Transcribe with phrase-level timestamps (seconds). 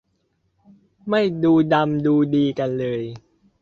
[1.09, 3.03] ไม่ดูดำดูดีกันเลย